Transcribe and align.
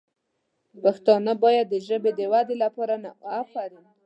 پښتانه 0.83 1.31
باید 1.43 1.65
د 1.69 1.75
ژبې 1.87 2.11
د 2.19 2.21
ودې 2.31 2.55
لپاره 2.63 2.93
نوښت 3.03 3.49
ولري. 3.57 3.89